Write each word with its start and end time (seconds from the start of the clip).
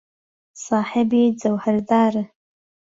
ساحێبی 0.65 1.23
جەوهەردارن. 1.41 2.27